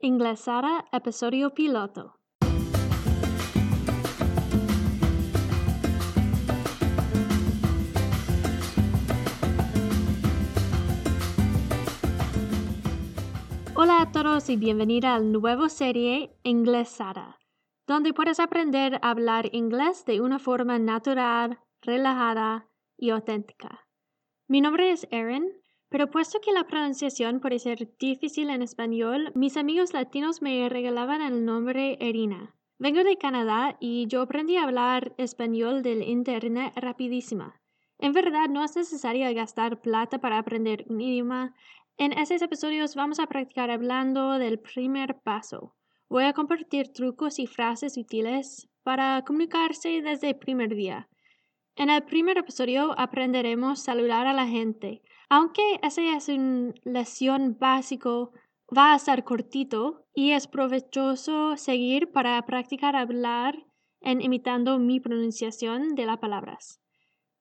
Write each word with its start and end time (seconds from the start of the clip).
Inglesada, 0.00 0.84
episodio 0.92 1.54
piloto. 1.54 2.14
Hola 13.74 14.02
a 14.02 14.12
todos 14.12 14.48
y 14.48 14.56
bienvenida 14.56 15.16
a 15.16 15.18
la 15.18 15.24
nueva 15.24 15.68
serie 15.68 16.32
Inglesada, 16.44 17.40
donde 17.88 18.14
puedes 18.14 18.38
aprender 18.38 19.00
a 19.02 19.10
hablar 19.10 19.52
inglés 19.52 20.04
de 20.04 20.20
una 20.20 20.38
forma 20.38 20.78
natural, 20.78 21.58
relajada 21.82 22.68
y 22.96 23.10
auténtica. 23.10 23.88
Mi 24.46 24.60
nombre 24.60 24.92
es 24.92 25.08
Erin, 25.10 25.50
pero 25.88 26.10
puesto 26.10 26.40
que 26.40 26.52
la 26.52 26.64
pronunciación 26.64 27.40
puede 27.40 27.58
ser 27.58 27.96
difícil 27.98 28.50
en 28.50 28.62
español, 28.62 29.32
mis 29.34 29.56
amigos 29.56 29.92
latinos 29.92 30.42
me 30.42 30.68
regalaban 30.68 31.22
el 31.22 31.44
nombre 31.44 31.96
Erina. 32.00 32.54
Vengo 32.78 33.02
de 33.04 33.16
Canadá 33.16 33.76
y 33.80 34.06
yo 34.06 34.22
aprendí 34.22 34.56
a 34.56 34.64
hablar 34.64 35.14
español 35.18 35.82
del 35.82 36.02
Internet 36.02 36.72
rapidísima. 36.76 37.60
En 37.98 38.12
verdad 38.12 38.48
no 38.48 38.64
es 38.64 38.76
necesario 38.76 39.32
gastar 39.34 39.80
plata 39.80 40.20
para 40.20 40.38
aprender 40.38 40.84
un 40.88 41.00
idioma, 41.00 41.54
en 42.00 42.12
estos 42.12 42.42
episodios 42.42 42.94
vamos 42.94 43.18
a 43.18 43.26
practicar 43.26 43.72
hablando 43.72 44.38
del 44.38 44.60
primer 44.60 45.18
paso. 45.18 45.74
Voy 46.08 46.22
a 46.22 46.32
compartir 46.32 46.92
trucos 46.92 47.40
y 47.40 47.48
frases 47.48 47.96
útiles 47.96 48.68
para 48.84 49.24
comunicarse 49.26 50.00
desde 50.00 50.28
el 50.28 50.36
primer 50.36 50.76
día. 50.76 51.08
En 51.74 51.90
el 51.90 52.04
primer 52.04 52.38
episodio 52.38 52.94
aprenderemos 52.96 53.80
a 53.80 53.84
saludar 53.84 54.28
a 54.28 54.32
la 54.32 54.46
gente. 54.46 55.02
Aunque 55.30 55.78
ese 55.82 56.12
es 56.14 56.28
una 56.28 56.72
lección 56.84 57.56
básico, 57.58 58.32
va 58.74 58.94
a 58.94 58.98
ser 58.98 59.24
cortito 59.24 60.06
y 60.14 60.32
es 60.32 60.46
provechoso 60.46 61.56
seguir 61.56 62.10
para 62.12 62.44
practicar 62.46 62.96
hablar 62.96 63.66
en 64.00 64.20
imitando 64.20 64.78
mi 64.78 65.00
pronunciación 65.00 65.94
de 65.94 66.06
las 66.06 66.18
palabras. 66.18 66.80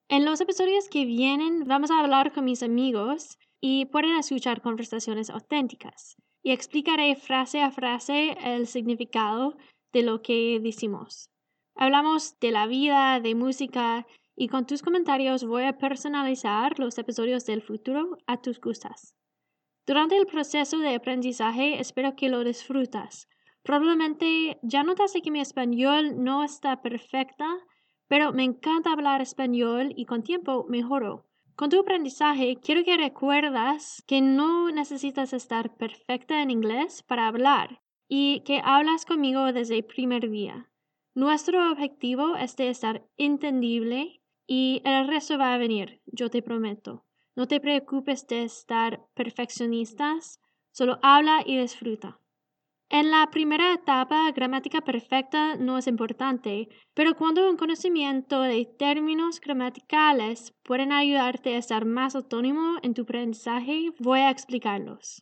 En 0.10 0.26
los 0.26 0.42
episodios 0.42 0.90
que 0.90 1.06
vienen 1.06 1.66
vamos 1.66 1.92
a 1.92 2.00
hablar 2.00 2.34
con 2.34 2.46
mis 2.46 2.64
amigos 2.64 3.38
y 3.60 3.86
pueden 3.86 4.18
escuchar 4.18 4.62
conversaciones 4.62 5.30
auténticas 5.30 6.16
y 6.44 6.52
explicaré 6.52 7.16
frase 7.16 7.62
a 7.62 7.72
frase 7.72 8.38
el 8.44 8.68
significado 8.68 9.58
de 9.92 10.04
lo 10.04 10.22
que 10.22 10.60
decimos. 10.62 11.30
Hablamos 11.76 12.40
de 12.40 12.52
la 12.52 12.68
vida, 12.68 13.20
de 13.20 13.36
música 13.36 14.06
y 14.40 14.50
con 14.50 14.68
tus 14.68 14.84
comentarios 14.84 15.44
voy 15.44 15.64
a 15.64 15.80
personalizar 15.80 16.78
los 16.78 16.98
episodios 17.00 17.46
del 17.48 17.64
futuro 17.64 18.18
a 18.28 18.40
tus 18.40 18.62
gustas. 18.62 19.16
Durante 19.88 20.16
el 20.16 20.28
proceso 20.28 20.78
de 20.78 20.94
aprendizaje 20.94 21.80
espero 21.80 22.16
que 22.16 22.30
lo 22.30 22.44
disfrutas. 22.44 23.28
Probablemente 23.64 24.60
ya 24.62 24.84
notaste 24.84 25.24
que 25.24 25.32
mi 25.32 25.42
español 25.42 26.24
no 26.24 26.44
está 26.44 26.82
perfecta, 26.84 27.48
pero 28.08 28.32
me 28.32 28.44
encanta 28.44 28.92
hablar 28.92 29.22
español 29.22 29.92
y 29.96 30.06
con 30.06 30.22
tiempo 30.22 30.68
mejoro. 30.70 31.26
Con 31.56 31.72
tu 31.72 31.80
aprendizaje, 31.80 32.58
quiero 32.62 32.84
que 32.84 32.96
recuerdas 32.96 34.04
que 34.06 34.22
no 34.22 34.70
necesitas 34.70 35.34
estar 35.34 35.76
perfecta 35.78 36.44
en 36.44 36.52
inglés 36.52 37.02
para 37.02 37.28
hablar 37.28 37.82
y 38.08 38.42
que 38.42 38.62
hablas 38.64 39.04
conmigo 39.04 39.52
desde 39.52 39.78
el 39.78 39.84
primer 39.84 40.30
día. 40.30 40.70
Nuestro 41.16 41.72
objetivo 41.72 42.36
es 42.36 42.56
de 42.56 42.70
estar 42.70 43.04
entendible 43.18 44.22
y 44.48 44.82
el 44.86 45.08
resto 45.08 45.38
va 45.38 45.54
a 45.54 45.58
venir, 45.58 46.02
yo 46.06 46.30
te 46.30 46.42
prometo. 46.42 47.06
No 47.36 47.48
te 47.48 47.60
preocupes 47.60 48.26
de 48.28 48.44
estar 48.44 49.06
perfeccionistas, 49.14 50.40
solo 50.72 50.98
habla 51.04 51.44
y 51.46 51.58
disfruta. 51.60 52.20
En 52.90 53.12
la 53.12 53.30
primera 53.30 53.74
etapa, 53.74 54.32
gramática 54.32 54.80
perfecta 54.80 55.58
no 55.58 55.78
es 55.78 55.88
importante, 55.88 56.70
pero 56.94 57.16
cuando 57.16 57.50
un 57.50 57.58
conocimiento 57.58 58.42
de 58.42 58.66
términos 58.66 59.42
gramaticales 59.42 60.56
pueden 60.64 60.94
ayudarte 60.94 61.56
a 61.56 61.58
estar 61.58 61.84
más 61.84 62.16
autónomo 62.16 62.78
en 62.84 62.94
tu 62.94 63.02
aprendizaje, 63.02 63.92
voy 64.00 64.20
a 64.20 64.30
explicarlos. 64.30 65.22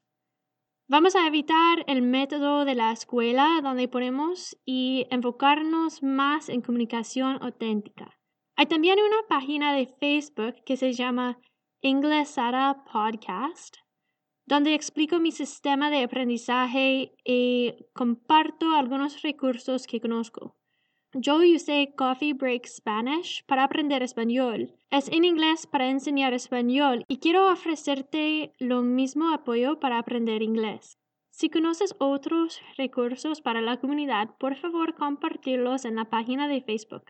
Vamos 0.88 1.16
a 1.16 1.25
evitar 1.25 1.83
el 1.88 2.03
método 2.03 2.63
de 2.63 2.75
la 2.75 2.91
escuela 2.91 3.59
donde 3.63 3.88
podemos 3.88 4.55
y 4.63 5.07
enfocarnos 5.09 6.03
más 6.03 6.49
en 6.49 6.61
comunicación 6.61 7.39
auténtica. 7.41 8.16
Hay 8.55 8.67
también 8.67 8.99
una 8.99 9.27
página 9.27 9.73
de 9.73 9.88
Facebook 9.88 10.55
que 10.66 10.77
se 10.77 10.93
llama 10.93 11.38
Inglesara 11.81 12.83
Podcast 12.91 13.77
donde 14.45 14.75
explico 14.75 15.19
mi 15.19 15.31
sistema 15.31 15.89
de 15.89 16.03
aprendizaje 16.03 17.13
y 17.23 17.73
comparto 17.93 18.71
algunos 18.71 19.21
recursos 19.21 19.88
que 19.88 19.99
conozco. 19.99 20.55
Yo 21.13 21.38
usé 21.38 21.93
Coffee 21.97 22.33
Break 22.33 22.67
Spanish 22.67 23.43
para 23.45 23.63
aprender 23.63 24.03
español. 24.03 24.75
Es 24.91 25.07
en 25.07 25.23
inglés 25.23 25.66
para 25.66 25.89
enseñar 25.89 26.33
español 26.33 27.05
y 27.07 27.17
quiero 27.17 27.51
ofrecerte 27.51 28.53
lo 28.59 28.81
mismo 28.81 29.33
apoyo 29.33 29.79
para 29.79 29.97
aprender 29.97 30.41
inglés. 30.41 30.97
Si 31.31 31.49
conoces 31.49 31.95
otros 31.99 32.61
recursos 32.77 33.41
para 33.41 33.61
la 33.61 33.77
comunidad, 33.77 34.35
por 34.37 34.55
favor 34.55 34.95
compartirlos 34.95 35.85
en 35.85 35.95
la 35.95 36.05
página 36.05 36.47
de 36.47 36.61
Facebook. 36.61 37.05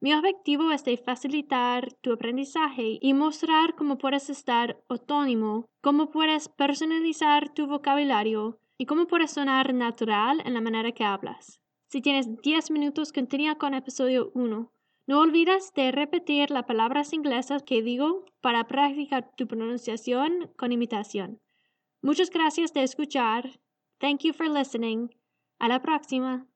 Mi 0.00 0.14
objetivo 0.14 0.70
es 0.70 0.84
facilitar 1.04 1.92
tu 2.02 2.12
aprendizaje 2.12 2.98
y 3.00 3.14
mostrar 3.14 3.74
cómo 3.74 3.98
puedes 3.98 4.30
estar 4.30 4.80
autónomo, 4.88 5.66
cómo 5.82 6.10
puedes 6.10 6.48
personalizar 6.48 7.52
tu 7.52 7.66
vocabulario 7.66 8.60
y 8.78 8.86
cómo 8.86 9.08
puedes 9.08 9.32
sonar 9.32 9.74
natural 9.74 10.40
en 10.44 10.54
la 10.54 10.60
manera 10.60 10.92
que 10.92 11.02
hablas. 11.02 11.60
Si 11.90 12.00
tienes 12.00 12.40
10 12.42 12.70
minutos, 12.70 13.12
continúa 13.12 13.56
con 13.56 13.74
episodio 13.74 14.30
1. 14.34 14.70
No 15.08 15.20
olvides 15.20 15.72
de 15.74 15.90
repetir 15.90 16.52
las 16.52 16.64
palabras 16.64 17.12
inglesas 17.12 17.64
que 17.64 17.82
digo 17.82 18.24
para 18.40 18.68
practicar 18.68 19.34
tu 19.36 19.48
pronunciación 19.48 20.52
con 20.56 20.70
imitación. 20.70 21.40
Muchas 22.02 22.30
gracias 22.30 22.72
de 22.72 22.84
escuchar. 22.84 23.58
Thank 23.98 24.20
you 24.20 24.32
for 24.32 24.48
listening. 24.48 25.10
A 25.58 25.66
la 25.66 25.82
próxima. 25.82 26.46